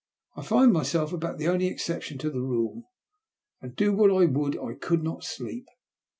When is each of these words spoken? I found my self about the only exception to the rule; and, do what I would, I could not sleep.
I 0.35 0.41
found 0.41 0.73
my 0.73 0.81
self 0.81 1.13
about 1.13 1.37
the 1.37 1.47
only 1.47 1.67
exception 1.67 2.17
to 2.17 2.31
the 2.31 2.41
rule; 2.41 2.89
and, 3.61 3.75
do 3.75 3.93
what 3.93 4.09
I 4.09 4.25
would, 4.25 4.57
I 4.57 4.73
could 4.73 5.03
not 5.03 5.23
sleep. 5.23 5.67